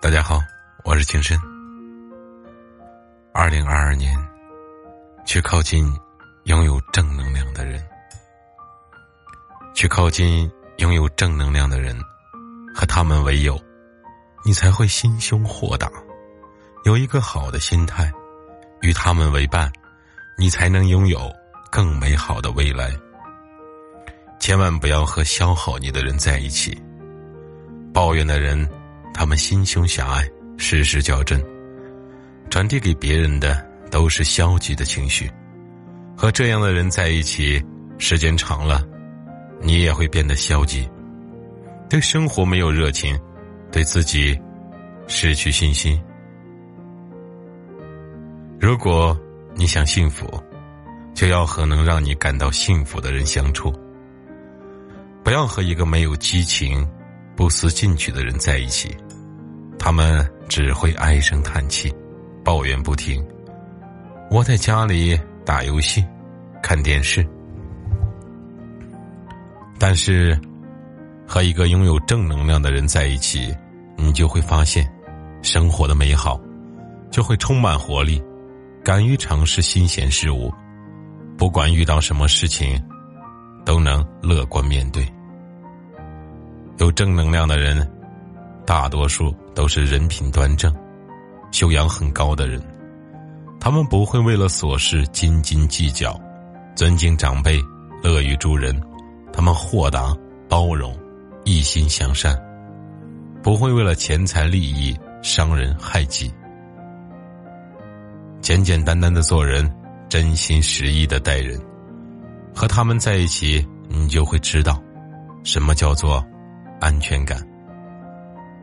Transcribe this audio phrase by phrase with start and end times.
[0.00, 0.40] 大家好，
[0.84, 1.36] 我是情深。
[3.32, 4.16] 二零二二年，
[5.26, 5.92] 去靠近
[6.44, 7.84] 拥有正能量的人，
[9.74, 12.00] 去靠近拥有正能量的人，
[12.72, 13.60] 和他们为友，
[14.44, 15.90] 你才会心胸豁达，
[16.84, 18.08] 有一个好的心态，
[18.82, 19.68] 与他们为伴，
[20.38, 21.28] 你才能拥有
[21.72, 22.96] 更美好的未来。
[24.38, 26.80] 千万不要和消耗你的人在一起，
[27.92, 28.66] 抱怨的人。
[29.12, 31.42] 他们心胸狭隘，事事较真，
[32.50, 35.30] 传递给别人的都是消极的情绪。
[36.16, 37.62] 和这样的人在一起，
[37.98, 38.84] 时间长了，
[39.60, 40.88] 你也会变得消极，
[41.88, 43.18] 对生活没有热情，
[43.70, 44.38] 对自己
[45.06, 46.00] 失去信心。
[48.60, 49.16] 如果
[49.54, 50.26] 你想幸福，
[51.14, 53.72] 就要和能让你感到幸福的人相处，
[55.22, 56.84] 不要和一个没有激情、
[57.38, 58.90] 不思进取的人在一起。
[59.78, 61.88] 他们只会唉声叹气，
[62.44, 63.24] 抱怨不停，
[64.32, 66.04] 窝在家里打游戏、
[66.60, 67.24] 看电视。
[69.78, 70.36] 但是，
[71.28, 73.54] 和一个拥有正能量的人在一起，
[73.96, 74.84] 你就会发现，
[75.40, 76.40] 生活的美好，
[77.08, 78.20] 就会充满活力，
[78.82, 80.52] 敢于尝试新鲜事物，
[81.36, 82.82] 不管遇到什么事情，
[83.64, 85.06] 都能乐观面对。
[86.78, 87.86] 有正能量的人。
[88.66, 90.70] 大多数都是人品端正、
[91.50, 92.62] 修养很高的人，
[93.58, 96.20] 他们不会为了琐事斤斤计较，
[96.76, 97.58] 尊敬长辈，
[98.02, 98.78] 乐于助人，
[99.32, 100.14] 他们豁达
[100.50, 100.94] 包容，
[101.44, 102.38] 一心向善，
[103.42, 106.30] 不会为了钱财利益伤人害己，
[108.42, 109.66] 简简单单的做人，
[110.10, 111.58] 真心实意的待人，
[112.54, 114.78] 和他们在一起，你就会知道，
[115.42, 116.22] 什么叫做
[116.80, 117.38] 安全感。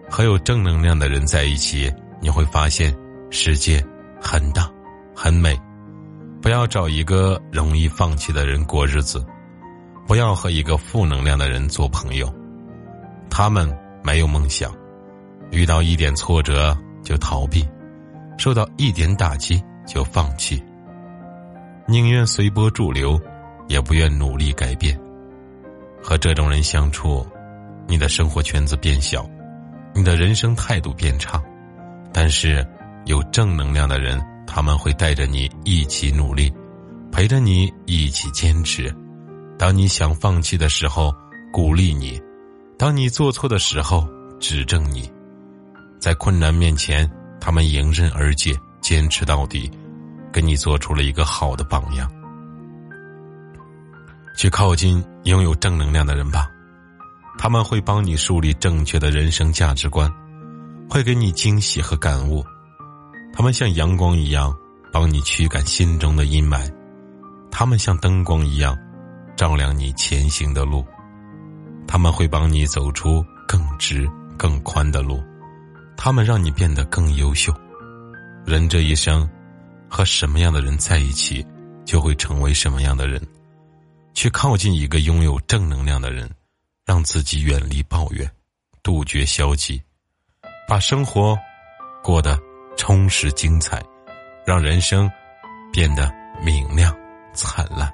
[0.09, 1.91] 和有正能量的人在一起，
[2.21, 2.95] 你会发现
[3.29, 3.83] 世界
[4.21, 4.69] 很大，
[5.15, 5.59] 很美。
[6.41, 9.25] 不要找一个容易放弃的人过日子，
[10.05, 12.31] 不要和一个负能量的人做朋友。
[13.31, 13.67] 他们
[14.03, 14.71] 没有梦想，
[15.49, 17.67] 遇到一点挫折就逃避，
[18.37, 20.63] 受到一点打击就放弃，
[21.87, 23.19] 宁愿随波逐流，
[23.67, 24.95] 也不愿努力改变。
[26.01, 27.25] 和这种人相处，
[27.87, 29.25] 你的生活圈子变小。
[29.93, 31.41] 你的人生态度变差，
[32.11, 32.67] 但是
[33.05, 36.53] 有正能量的人，他们会带着你一起努力，
[37.13, 38.93] 陪着你一起坚持。
[39.57, 41.15] 当你想放弃的时候，
[41.53, 42.19] 鼓励你；
[42.77, 44.05] 当你做错的时候，
[44.37, 45.09] 指正你。
[45.97, 47.09] 在困难面前，
[47.39, 49.71] 他们迎刃而解，坚持到底，
[50.33, 52.11] 给你做出了一个好的榜样。
[54.35, 56.51] 去靠近拥有正能量的人吧。
[57.45, 60.11] 他们会帮你树立正确的人生价值观，
[60.89, 62.43] 会给你惊喜和感悟。
[63.31, 64.51] 他们像阳光一样，
[64.91, 66.67] 帮你驱赶心中的阴霾；
[67.51, 68.75] 他们像灯光一样，
[69.37, 70.83] 照亮你前行的路。
[71.87, 75.23] 他们会帮你走出更直、更宽的路。
[75.95, 77.53] 他们让你变得更优秀。
[78.43, 79.29] 人这一生，
[79.87, 81.45] 和什么样的人在一起，
[81.85, 83.21] 就会成为什么样的人。
[84.15, 86.27] 去靠近一个拥有正能量的人。
[86.85, 88.29] 让自己远离抱怨，
[88.83, 89.81] 杜绝消极，
[90.67, 91.35] 把生活
[92.03, 92.39] 过得
[92.77, 93.83] 充实精彩，
[94.45, 95.09] 让人生
[95.73, 96.13] 变得
[96.43, 96.95] 明亮
[97.33, 97.91] 灿烂。